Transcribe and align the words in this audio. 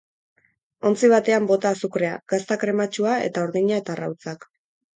Ontzi 0.89 1.09
batean 1.11 1.45
bota 1.51 1.75
azukrea, 1.77 2.15
gazta 2.35 2.59
krematsua 2.65 3.15
eta 3.29 3.47
urdina 3.49 3.81
eta 3.85 3.97
arrautzak. 3.99 4.53